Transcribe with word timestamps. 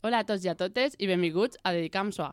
Hola 0.00 0.22
a 0.22 0.24
tots 0.24 0.46
i 0.46 0.48
a 0.48 0.54
totes 0.56 0.94
i 0.96 1.08
benvinguts 1.10 1.58
a 1.60 1.74
Dedicar 1.76 2.06
amb 2.06 2.14
Suar. 2.16 2.32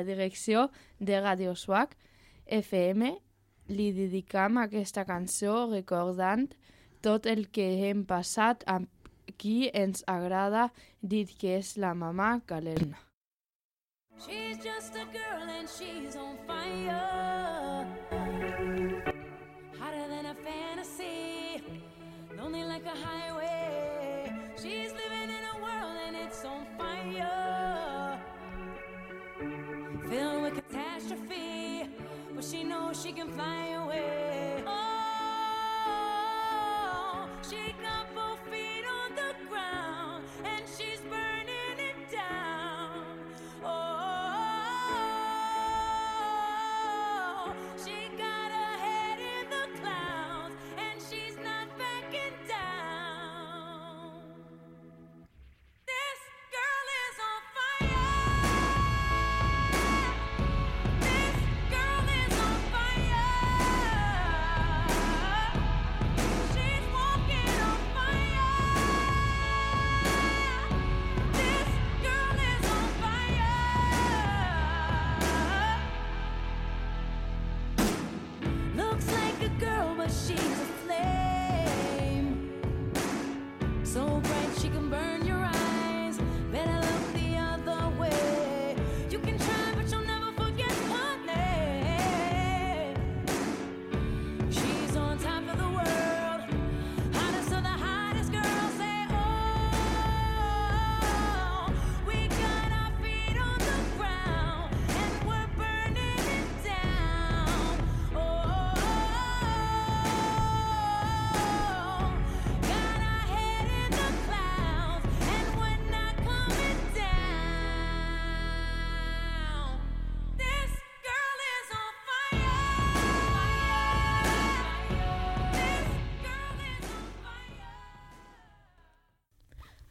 la 0.00 0.04
direcció 0.04 0.70
de 0.98 1.20
Radio 1.20 1.54
Swag 1.54 1.90
FM 2.46 3.10
li 3.68 3.90
dedicam 3.92 4.56
aquesta 4.58 5.04
cançó 5.04 5.66
recordant 5.68 6.46
tot 7.04 7.26
el 7.28 7.50
que 7.52 7.66
hem 7.84 8.06
passat 8.08 8.64
amb 8.66 8.88
qui 9.36 9.68
ens 9.76 10.00
agrada 10.08 10.70
dit 11.02 11.28
que 11.36 11.58
és 11.58 11.76
la 11.76 11.92
mamà 11.94 12.40
Calerna. 12.48 12.96
She's 14.24 14.56
just 14.64 14.96
a 14.96 15.04
girl 15.12 15.48
and 15.58 15.68
she's 15.68 16.16
on 16.16 16.36
fire. 16.48 17.86
Hotter 19.80 20.06
than 20.08 20.26
a 20.32 20.36
fantasy. 20.44 21.62
Lonely 22.36 22.64
like 22.64 22.86
a 22.86 22.96
highway. 23.04 23.69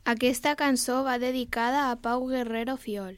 Aquesta 0.10 0.56
cançó 0.60 1.04
va 1.06 1.20
dedicada 1.22 1.82
a 1.92 1.96
Pau 2.02 2.24
Guerrero 2.30 2.78
Fiol. 2.78 3.18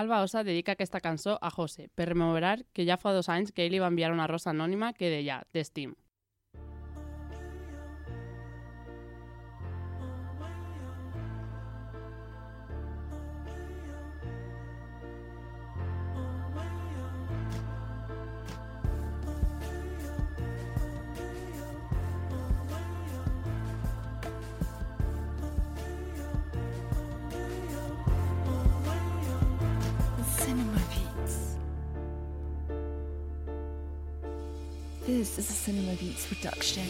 Alba 0.00 0.22
Osa 0.22 0.40
dedica 0.44 0.72
aquesta 0.72 1.02
cançó 1.04 1.36
a 1.42 1.50
José 1.52 1.90
per 1.94 2.06
rememorar 2.08 2.62
que 2.72 2.86
ja 2.88 2.96
fa 2.96 3.12
dos 3.12 3.28
anys 3.28 3.50
que 3.52 3.66
ell 3.66 3.74
li 3.74 3.80
va 3.82 3.90
enviar 3.92 4.14
una 4.14 4.28
rosa 4.30 4.48
anònima 4.54 4.94
que 4.96 5.10
deia 5.12 5.42
«T'estim». 5.52 5.92
This 35.10 35.38
is 35.38 35.50
a 35.50 35.52
Cinema 35.52 35.96
Beats 35.96 36.24
production. 36.24 36.84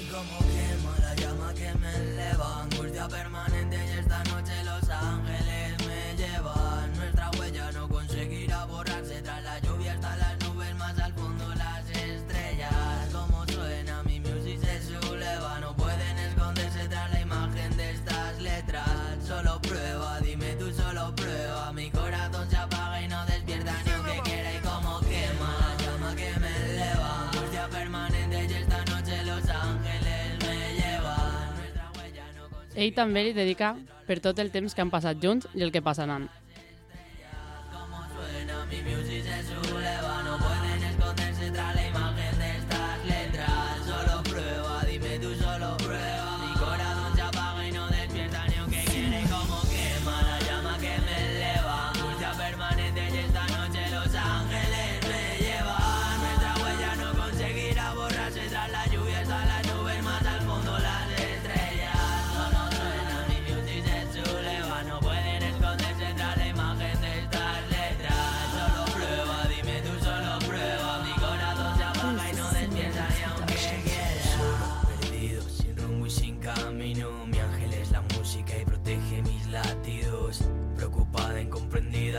Ell 32.80 32.94
també 32.96 33.26
li 33.26 33.32
dedica 33.36 33.74
per 34.06 34.16
tot 34.24 34.38
el 34.40 34.48
temps 34.54 34.72
que 34.72 34.80
han 34.80 34.92
passat 34.92 35.18
junts 35.20 35.48
i 35.52 35.66
el 35.66 35.72
que 35.74 35.82
passaran. 35.84 36.30
Mi 38.70 38.80
music 38.86 39.24
se 39.24 39.54
no 39.54 40.38
pueden 40.38 40.84
esconderse 40.90 41.50
tras 41.50 41.89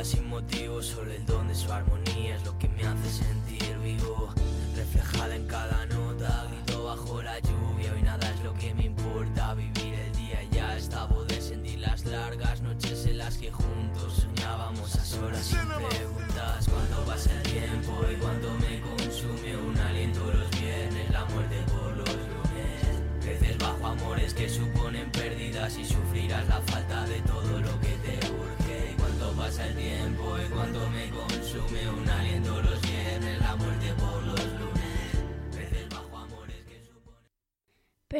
sin 0.03 0.27
motivo 0.27 0.60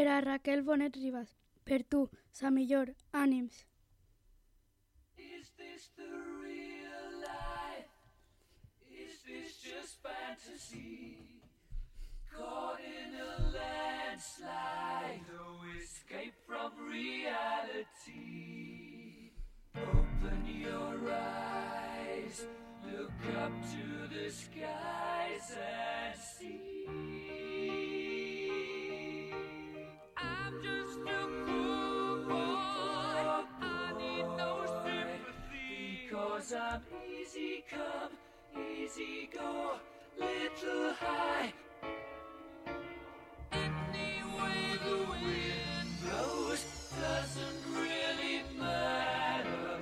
Per 0.02 0.10
a 0.10 0.20
Raquel 0.20 0.64
Bonet 0.64 0.96
Ribas, 0.98 1.30
per 1.64 1.84
tu, 1.86 2.10
sa 2.34 2.50
millor, 2.50 2.90
ànims. 3.14 3.54
Is 5.16 5.52
this 5.60 5.94
the 5.96 6.10
real 6.42 7.22
life? 7.22 7.94
Is 8.90 9.22
this 9.22 9.62
just 9.62 10.02
fantasy? 10.02 11.38
Caught 12.34 12.82
in 12.82 13.14
a 13.14 13.54
landslide, 13.54 15.22
no 15.30 15.62
escape 15.78 16.34
from 16.48 16.72
reality. 16.90 18.18
Open 19.76 20.42
your 20.50 20.98
eyes, 21.14 22.48
look 22.90 23.22
up 23.38 23.54
to 23.70 23.86
the 24.10 24.32
skies 24.32 25.54
and 25.54 26.31
I'm 36.54 36.82
easy 37.10 37.64
come, 37.70 38.12
easy 38.76 39.30
go, 39.34 39.76
little 40.20 40.94
high. 40.96 41.54
Any 43.54 44.22
way 44.36 44.78
the 44.84 44.98
wind 45.10 45.90
blows 46.04 46.66
doesn't 47.00 47.64
really 47.74 48.44
matter. 48.60 49.80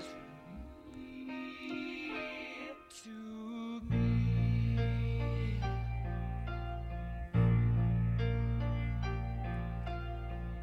To 3.03 3.81
me. 3.89 5.59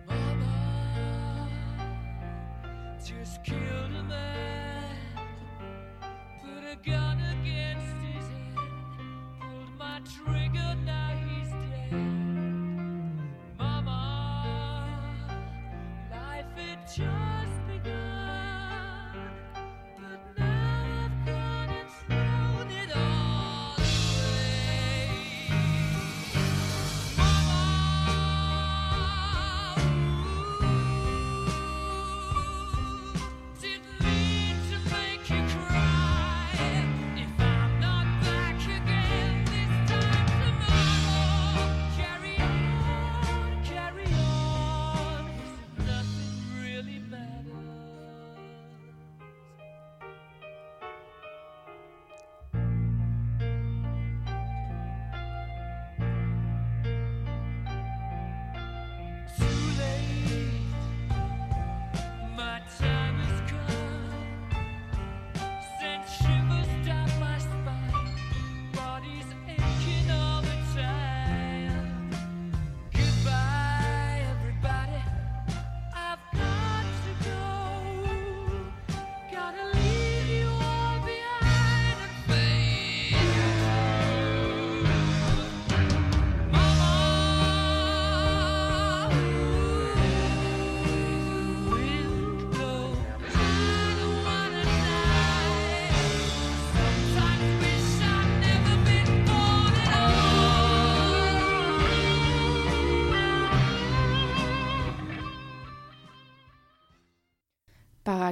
Mama, 0.07 1.49
just 3.05 3.43
kill 3.43 3.86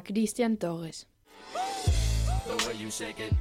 Christian 0.00 0.56
Torres. 0.56 1.06
The 1.52 2.56
way 2.66 2.74
you 2.76 2.90
shake 2.90 3.20
it, 3.20 3.32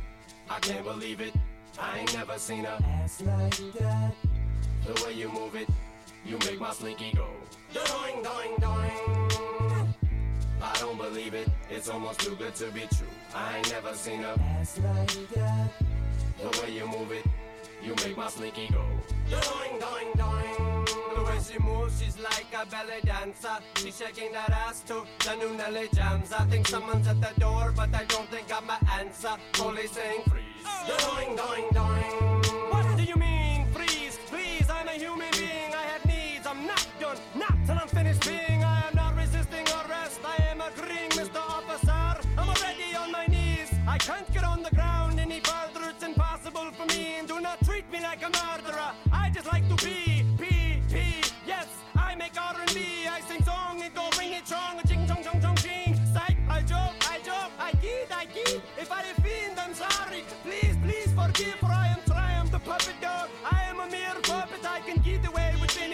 I 0.49 0.59
can't 0.59 0.83
believe 0.83 1.21
it. 1.21 1.33
I 1.79 1.99
ain't 1.99 2.13
never 2.13 2.37
seen 2.37 2.65
a 2.65 2.77
ass 3.01 3.21
like 3.21 3.73
that. 3.79 4.13
The 4.85 5.03
way 5.05 5.13
you 5.13 5.29
move 5.29 5.55
it, 5.55 5.67
you 6.25 6.37
make 6.39 6.59
my 6.59 6.71
slinky 6.71 7.11
go. 7.15 7.27
Doing, 7.73 8.23
doing, 8.23 8.55
doing. 8.59 9.93
I 10.61 10.73
don't 10.79 10.97
believe 10.97 11.33
it. 11.33 11.47
It's 11.69 11.89
almost 11.89 12.19
too 12.21 12.35
good 12.35 12.55
to 12.55 12.71
be 12.71 12.81
true. 12.95 13.07
I 13.35 13.57
ain't 13.57 13.71
never 13.71 13.93
seen 13.93 14.23
a 14.23 14.33
ass 14.59 14.79
like 14.79 15.29
that. 15.31 15.69
The 16.41 16.61
way 16.61 16.73
you 16.75 16.87
move 16.87 17.11
it, 17.11 17.25
you 17.83 17.95
make 18.05 18.15
my 18.15 18.29
slinky 18.29 18.69
go. 18.71 18.85
Doing, 19.29 19.79
doing, 19.79 20.11
doing. 20.15 20.62
She 21.53 21.59
moves, 21.59 22.01
she's 22.01 22.17
like 22.17 22.47
a 22.59 22.65
belly 22.65 22.99
dancer. 23.05 23.59
She's 23.75 23.95
shaking 23.95 24.31
that 24.31 24.49
ass 24.49 24.81
to 24.87 25.03
the 25.23 25.35
new 25.35 25.55
Nelly 25.55 25.87
jams. 25.93 26.33
I 26.33 26.45
think 26.45 26.67
someone's 26.67 27.07
at 27.07 27.21
the 27.21 27.39
door, 27.39 27.71
but 27.75 27.93
I 27.93 28.05
don't 28.05 28.27
think 28.31 28.47
I'm 28.51 28.67
an 28.71 28.87
answer. 28.99 29.35
Police 29.51 29.91
saying 29.91 30.23
freeze. 30.27 30.43
Doing, 30.87 31.35
doing, 31.35 31.69
doing. 31.71 32.32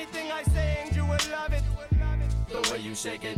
Anything 0.09 0.31
I 0.31 0.43
say, 0.43 0.77
and 0.83 0.95
you 0.95 1.03
will 1.03 1.17
love 1.31 1.53
it. 1.53 1.63
The 2.49 2.71
way 2.71 2.79
you 2.79 2.95
shake 2.95 3.23
it, 3.23 3.37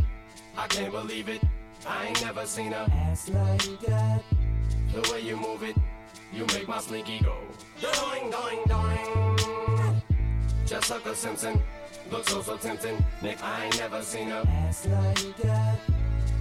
I 0.57 0.67
can't 0.67 0.91
believe 0.91 1.29
it. 1.29 1.41
I 1.87 2.07
ain't 2.07 2.21
never 2.21 2.45
seen 2.45 2.73
a 2.73 2.87
ass 2.91 3.29
like 3.29 3.79
that. 3.81 4.23
The 4.93 5.11
way 5.11 5.21
you 5.21 5.35
move 5.35 5.63
it, 5.63 5.75
you 6.33 6.45
make 6.47 6.67
my 6.67 6.79
slinky 6.79 7.19
go. 7.19 7.35
Doing, 7.79 8.31
doing, 8.31 8.59
doing. 8.67 10.01
Just 10.65 10.89
like 10.89 11.05
a 11.05 11.15
Simpson, 11.15 11.61
looks 12.11 12.31
so 12.31 12.41
so 12.41 12.57
tempting. 12.57 13.03
Nick, 13.21 13.43
I 13.43 13.65
ain't 13.65 13.77
never 13.77 14.01
seen 14.01 14.31
a 14.31 14.41
ass 14.41 14.87
like 14.87 15.37
that. 15.37 15.79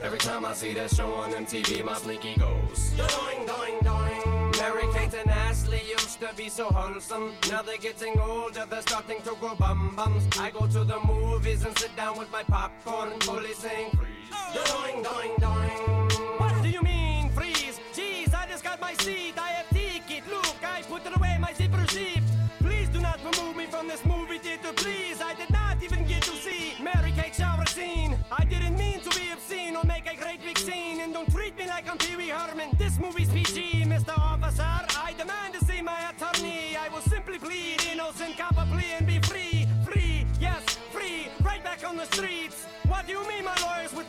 Every 0.02 0.18
time 0.18 0.44
I 0.44 0.54
see 0.54 0.72
that 0.74 0.90
show 0.90 1.12
on 1.14 1.32
MTV, 1.32 1.84
my 1.84 1.94
slinky 1.94 2.36
goes. 2.36 2.90
Doing, 2.90 3.46
doing, 3.46 3.78
doing. 3.82 4.39
Mary 4.60 4.84
Kate 4.92 5.14
and 5.14 5.30
Ashley 5.30 5.80
used 5.88 6.20
to 6.20 6.28
be 6.36 6.50
so 6.50 6.66
wholesome. 6.66 7.32
Now 7.50 7.62
they're 7.62 7.78
getting 7.78 8.20
older, 8.20 8.66
they're 8.68 8.82
starting 8.82 9.22
to 9.22 9.34
grow 9.40 9.54
bum 9.54 9.94
bums. 9.96 10.24
I 10.38 10.50
go 10.50 10.66
to 10.66 10.84
the 10.84 11.00
movies 11.00 11.64
and 11.64 11.76
sit 11.78 11.96
down 11.96 12.18
with 12.18 12.30
my 12.30 12.42
popcorn, 12.42 13.18
fully 13.20 13.54
saying 13.54 13.90
freeze. 13.96 14.28
Doing, 14.52 15.02
doing, 15.02 15.32
doing. 15.38 16.08
What 16.36 16.62
do 16.62 16.68
you 16.68 16.82
mean 16.82 17.30
freeze? 17.30 17.80
Jeez, 17.94 18.34
I 18.34 18.46
just 18.50 18.62
got 18.62 18.78
my 18.82 18.92
seat. 18.94 19.38
I 19.38 19.48
have 19.48 19.68
ticket. 19.70 20.28
Look, 20.28 20.62
I 20.62 20.82
put 20.82 21.06
it 21.06 21.16
away, 21.16 21.38
my 21.40 21.54
zipper 21.54 21.86
zip. 21.86 22.29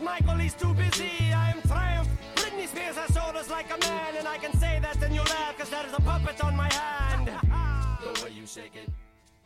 Michael? 0.02 0.38
He's 0.38 0.54
too 0.54 0.74
busy. 0.74 1.32
I 1.34 1.52
am 1.52 1.62
triumph. 1.62 2.10
Britney 2.36 2.68
Spears 2.68 2.98
has 2.98 3.16
shoulders 3.16 3.50
like 3.50 3.68
a 3.70 3.78
man, 3.88 4.16
and 4.18 4.28
I 4.28 4.38
can 4.38 4.54
say 4.58 4.80
that 4.82 5.02
and 5.04 5.14
you 5.14 5.22
laugh, 5.22 5.58
cause 5.58 5.70
there 5.70 5.86
is 5.86 5.94
a 5.94 6.02
puppet 6.02 6.44
on 6.44 6.56
my 6.56 6.72
hand. 6.74 7.28
the 8.04 8.24
way 8.24 8.32
you 8.32 8.48
shake 8.48 8.76
it, 8.76 8.90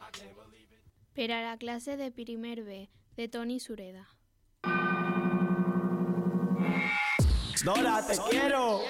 I 0.01 0.09
can't 0.11 0.33
believe 0.35 0.69
it. 0.71 0.81
Per 1.13 1.31
a 1.31 1.41
la 1.43 1.57
clase 1.57 1.97
de 1.97 2.11
primer 2.11 2.63
B, 2.63 2.89
de 3.17 3.27
Toni 3.27 3.59
Sureda. 3.59 4.07
Dora, 7.63 8.01
te 8.07 8.15
quiero. 8.29 8.81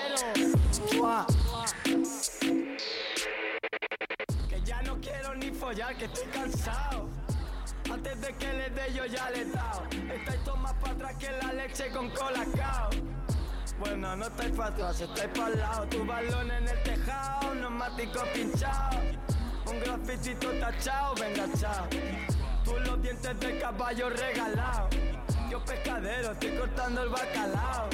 Que 4.50 4.62
ya 4.65 4.81
no 4.81 5.00
quiero 5.00 5.36
ni 5.36 5.50
follar, 5.51 5.95
que 5.95 6.05
estoy 6.05 6.27
cansado. 6.34 7.25
Antes 7.92 8.22
de 8.22 8.34
que 8.34 8.54
le 8.54 8.70
dé 8.70 8.94
yo 8.94 9.06
ya 9.06 9.30
le 9.30 9.42
he 9.42 9.46
dado. 9.46 9.84
Estáis 10.13 10.44
todos 10.44 10.60
más 10.60 10.74
para 10.74 10.94
atrás 10.94 11.15
que 11.18 11.32
la 11.32 11.54
leche 11.54 11.89
con 11.92 12.10
colacao. 12.10 12.89
Bueno, 13.80 14.15
no 14.15 14.25
estáis 14.25 14.51
para 14.51 14.70
atrás, 14.70 15.01
estáis 15.01 15.30
para 15.38 15.54
el 15.54 15.60
lado. 15.60 15.88
Tu 15.88 16.06
balón 16.06 16.51
en 16.51 16.68
el 16.68 16.84
tejado, 16.84 17.56
neumático 17.56 18.24
pinchado. 18.34 19.00
Un 19.68 19.80
grafitito 19.80 20.51
tachado, 20.60 21.15
venga, 21.15 21.46
chao. 21.60 21.88
Tú 22.63 22.74
los 22.80 23.01
dientes 23.01 23.39
de 23.39 23.60
caballo 23.60 24.10
regalados. 24.10 24.96
Yo 25.50 25.63
pescadero, 25.63 26.32
estoy 26.32 26.58
cortando 26.58 27.04
el 27.04 27.10
bacalao. 27.10 27.89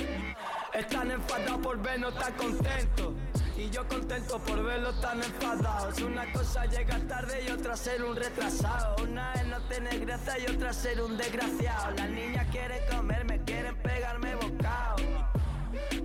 Están 0.74 1.12
enfadados 1.12 1.58
por 1.58 1.82
vernos 1.82 2.16
tan 2.16 2.34
contentos. 2.34 3.14
Y 3.62 3.70
yo 3.70 3.88
contento 3.88 4.40
por 4.40 4.64
verlos 4.64 5.00
tan 5.02 5.22
enfadados. 5.22 6.02
Una 6.02 6.32
cosa 6.34 6.66
llega 6.66 6.98
tarde 7.08 7.46
y 7.48 7.52
otra 7.52 7.78
ser 7.78 8.04
un 8.04 8.16
retrasado. 8.16 9.04
Una 9.04 9.34
es 9.34 9.46
no 9.46 9.62
tener 9.68 10.00
gracia 10.00 10.40
y 10.40 10.52
otra 10.52 10.74
ser 10.74 11.00
un 11.00 11.16
desgraciado. 11.16 11.92
Las 11.96 12.10
niñas 12.10 12.48
quieren 12.50 12.80
comerme, 12.90 13.40
quieren 13.44 13.76
pegarme 13.78 14.34
bocado. 14.34 14.96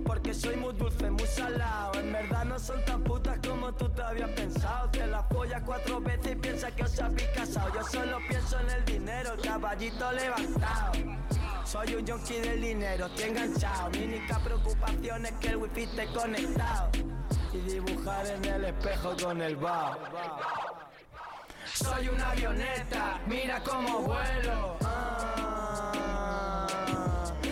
Porque 0.05 0.35
soy 0.35 0.55
muy 0.57 0.75
dulce, 0.75 1.09
muy 1.09 1.25
salado. 1.25 1.99
En 1.99 2.13
verdad 2.13 2.45
no 2.45 2.59
son 2.59 2.85
tan 2.85 3.03
putas 3.03 3.39
como 3.39 3.73
tú 3.73 3.89
te 3.89 4.03
habías 4.03 4.29
pensado. 4.29 4.91
Te 4.91 5.07
la 5.07 5.23
follas 5.23 5.63
cuatro 5.65 5.99
veces 5.99 6.33
y 6.33 6.35
piensas 6.35 6.71
que 6.73 6.83
os 6.83 6.99
habéis 6.99 7.29
casado. 7.29 7.73
Yo 7.73 7.83
solo 7.83 8.19
pienso 8.29 8.59
en 8.59 8.69
el 8.69 8.85
dinero, 8.85 9.31
caballito 9.41 10.11
levantado. 10.11 10.91
Soy 11.65 11.95
un 11.95 12.07
junkie 12.07 12.39
del 12.39 12.61
dinero, 12.61 13.07
estoy 13.07 13.29
enganchado. 13.29 13.89
Mi 13.89 14.03
única 14.03 14.37
preocupación 14.37 15.25
es 15.25 15.31
que 15.33 15.47
el 15.47 15.57
wifi 15.57 15.83
esté 15.83 16.05
conectado. 16.13 17.06
Dibujar 17.67 18.25
en 18.27 18.45
el 18.45 18.63
espejo 18.65 19.13
con 19.21 19.41
el 19.41 19.57
bao. 19.57 19.97
Soy 21.73 22.07
una 22.07 22.31
avioneta, 22.31 23.19
mira 23.27 23.61
cómo 23.61 23.99
vuelo. 23.99 24.77
Ah. 24.85 26.65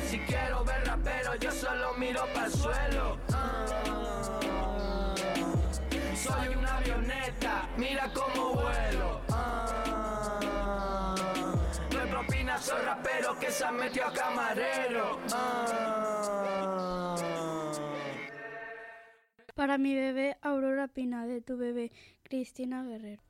Si 0.10 0.18
quiero 0.20 0.64
ver 0.64 0.88
rapero, 0.88 1.36
yo 1.36 1.52
solo 1.52 1.94
miro 1.96 2.26
para 2.34 2.46
el 2.46 2.54
suelo. 2.54 3.18
Ah. 3.34 3.66
Soy 6.16 6.56
una 6.56 6.78
avioneta, 6.78 7.68
mira 7.76 8.10
cómo 8.14 8.54
vuelo. 8.54 9.22
Ah. 9.32 11.16
No 11.92 12.00
hay 12.00 12.10
propina, 12.10 12.58
soy 12.58 12.82
rapero 12.84 13.38
que 13.38 13.52
se 13.52 13.66
ha 13.66 13.72
metido 13.72 14.08
a 14.08 14.14
camarero. 14.14 15.20
Para 19.66 19.80
mi 19.80 19.96
bebé 19.96 20.38
Aurora 20.44 20.88
Pina, 20.88 21.26
de 21.26 21.42
tu 21.42 21.58
bebé 21.58 21.92
Cristina 22.22 22.84
Guerrero. 22.84 23.24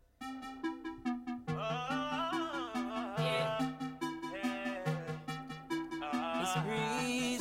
It's 6.42 6.56
breezy. 6.66 7.35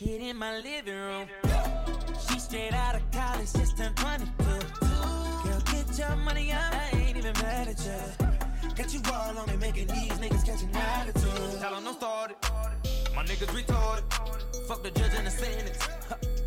Naked 0.00 0.20
in 0.20 0.36
my 0.36 0.58
living 0.58 0.94
room. 0.94 1.26
She 2.28 2.38
straight 2.38 2.72
out 2.72 2.96
of 2.96 3.10
college, 3.12 3.52
just 3.52 3.76
turned 3.76 3.96
22. 3.96 4.26
Girl, 4.42 5.60
get 5.66 5.98
your 5.98 6.16
money 6.16 6.52
up. 6.52 6.72
I 6.72 6.90
ain't 6.96 7.16
even 7.16 7.32
mad 7.34 7.68
at 7.68 7.78
you. 7.84 8.70
Got 8.74 8.92
you 8.92 9.00
all 9.12 9.38
on 9.38 9.48
it, 9.48 9.60
making 9.60 9.88
these 9.88 10.12
niggas 10.12 10.44
catch 10.44 10.62
an 10.62 10.74
attitude. 10.74 11.60
Tell 11.60 11.74
'em 11.74 11.84
don't 11.84 11.94
start 11.94 12.32
it. 12.32 12.50
My 13.14 13.24
niggas 13.24 13.52
retarded. 13.54 14.04
Fuck 14.66 14.82
the 14.82 14.90
judge 14.90 15.14
and 15.14 15.26
the 15.26 15.30
sentence. 15.30 15.78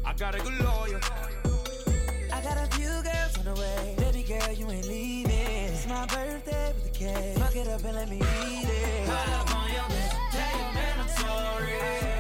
I 0.06 0.14
got 0.14 0.36
a 0.36 0.40
good 0.40 0.60
lawyer. 0.60 1.00
I 2.34 2.42
got 2.42 2.58
a 2.58 2.68
few 2.76 2.94
girls 3.08 3.38
on 3.40 3.46
the 3.46 3.56
way. 3.62 3.96
Baby 3.98 4.24
girl, 4.24 4.52
you 4.52 4.70
ain't 4.72 4.88
leaving. 4.88 5.72
It's 5.72 5.88
my 5.88 6.06
birthday 6.06 6.74
with 6.74 6.84
the 6.84 7.00
cake. 7.00 7.38
Fuck 7.38 7.56
it 7.56 7.68
up 7.68 7.84
and 7.86 7.96
let 7.96 8.10
me 8.10 8.18
eat 8.18 8.68
it. 8.68 9.06
Pull 9.06 9.34
up 9.40 9.56
on 9.56 9.72
your 9.72 9.88
bitch. 9.94 10.14
Tell 10.32 10.60
your 10.60 10.74
man 10.74 11.00
I'm 11.00 11.10
sorry. 11.10 12.17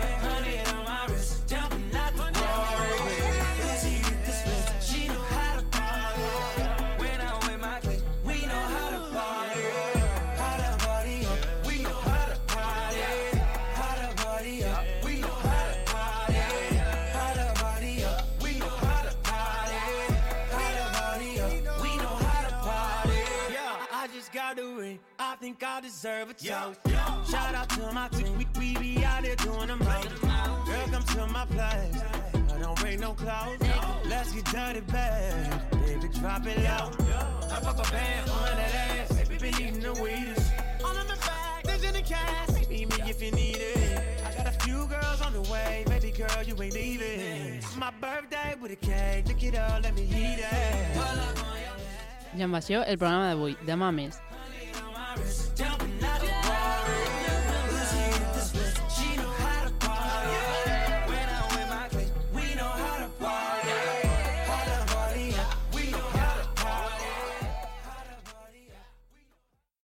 Think 25.47 25.63
I 25.63 25.79
deserve 25.79 26.29
a 26.29 26.33
toast. 26.33 27.31
Shout 27.31 27.55
out 27.55 27.69
to 27.69 27.91
my 27.93 28.09
team. 28.09 28.37
We, 28.37 28.45
we 28.59 28.75
be 28.79 29.05
out 29.05 29.23
there 29.23 29.37
doing 29.37 29.67
the 29.67 29.77
most. 29.77 30.21
Girl, 30.21 30.87
come 30.91 31.03
to 31.03 31.27
my 31.27 31.45
place. 31.45 32.03
I 32.53 32.59
don't 32.59 32.77
break 32.81 32.99
no 32.99 33.13
clothes. 33.13 33.57
Let's 34.09 34.33
get 34.33 34.43
dirty, 34.45 34.81
bad. 34.81 35.71
Baby, 35.71 36.09
drop 36.19 36.45
it 36.45 36.57
low. 36.57 36.91
I 37.53 37.59
fuck 37.63 37.79
a 37.79 37.91
band 37.93 38.29
on 38.29 38.57
that 38.57 38.75
ass. 38.75 39.13
Baby, 39.17 39.37
been 39.37 39.61
eating 39.61 39.79
the 39.79 39.93
weedest. 39.93 40.51
All 40.83 40.97
in 40.97 41.07
the 41.07 41.15
bag, 41.15 41.63
there's 41.63 41.83
in 41.83 41.93
the 41.93 42.01
cash. 42.01 42.49
Meet 42.69 42.89
me 42.89 43.09
if 43.09 43.21
you 43.21 43.31
need 43.31 43.55
it. 43.55 44.19
I 44.25 44.35
got 44.35 44.47
a 44.47 44.65
few 44.65 44.85
girls 44.87 45.21
on 45.21 45.31
the 45.31 45.43
way. 45.49 45.85
Baby 45.87 46.11
girl, 46.11 46.43
you 46.43 46.61
ain't 46.61 46.73
leaving. 46.73 47.21
It's 47.59 47.75
my 47.77 47.91
birthday 48.01 48.55
with 48.61 48.71
a 48.71 48.75
cake. 48.75 49.29
Look 49.29 49.41
it 49.41 49.55
up, 49.55 49.81
let 49.81 49.95
me 49.95 50.03
eat 50.03 50.39
it. 50.39 50.97
I 52.37 52.43
amb 52.43 52.53
això, 52.59 52.83
el 52.85 52.99
programa 53.01 53.31
d'avui. 53.31 53.55
Demà 53.65 53.89
més. 53.95 53.95
on 53.95 53.95
my 53.95 54.03
wrist. 54.03 54.26